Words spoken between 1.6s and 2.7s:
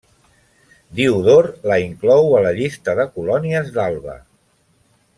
la inclou a la